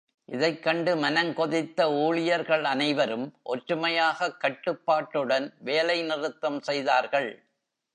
[0.25, 7.43] இதைக் கண்டு மனங்கொதித்த ஊழியர்கள் அனைவரும் ஒற்றுமையாகக் கட்டுப்பாட்டுடன் வேலைநிறுத்தம் செய்தார்கள்.